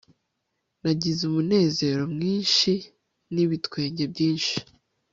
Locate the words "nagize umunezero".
0.81-2.01